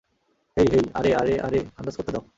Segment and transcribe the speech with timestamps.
[0.57, 2.23] হেই, hey, আরে, আরে, আরে, আন্দাজ করতে দাও।